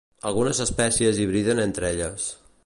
Algunes 0.29 0.61
espècies 0.65 1.19
hibriden 1.27 1.63
entre 1.67 1.89
elles. 1.93 2.27